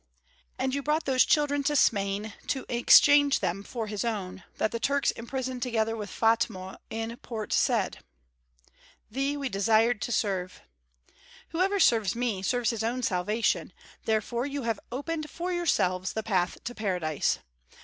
[0.57, 4.79] "And you brought those children to Smain to exchange them for his own, that the
[4.79, 7.99] Turks imprisoned together with Fatma in Port Said."
[9.11, 10.63] "Thee we desired to serve."
[11.49, 13.73] "Whoever serves me serves his own salvation;
[14.05, 17.37] therefore you have opened for yourselves the path to paradise.